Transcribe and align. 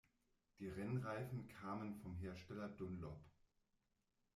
Die 0.57 0.67
Rennreifen 0.67 1.47
kamen 1.47 1.93
vom 2.01 2.15
Hersteller 2.17 2.69
Dunlop. 2.69 3.23